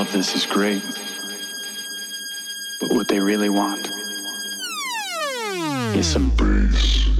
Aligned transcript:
All 0.00 0.06
of 0.06 0.12
this 0.12 0.34
is 0.34 0.46
great. 0.46 0.82
But 2.80 2.88
what 2.90 3.06
they 3.06 3.20
really 3.20 3.50
want 3.50 3.90
is 5.94 6.06
some 6.06 6.30
bass. 6.30 7.19